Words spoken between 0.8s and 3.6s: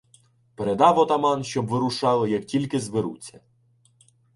отаман, щоб вирушали, як тільки зберуться.